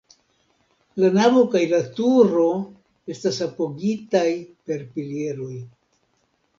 [1.03, 2.47] La navo kaj la turo
[3.17, 4.27] estas apogitaj
[4.69, 5.57] per pilieroj.